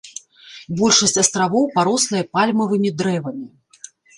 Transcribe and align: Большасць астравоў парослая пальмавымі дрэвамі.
Большасць 0.79 1.21
астравоў 1.25 1.69
парослая 1.77 2.23
пальмавымі 2.33 2.89
дрэвамі. 3.03 3.47